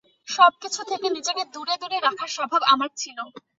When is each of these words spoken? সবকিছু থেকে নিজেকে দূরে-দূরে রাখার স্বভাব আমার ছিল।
সবকিছু 0.27 0.81
থেকে 0.89 1.07
নিজেকে 1.09 1.43
দূরে-দূরে 1.53 1.97
রাখার 1.99 2.29
স্বভাব 2.35 2.61
আমার 2.73 2.89
ছিল। 2.97 3.17